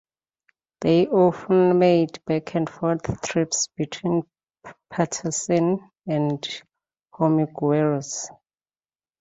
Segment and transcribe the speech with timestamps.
[0.79, 4.23] They often made back-and-forth trips between
[4.89, 6.41] Paterson and
[7.13, 8.27] Hormigueros.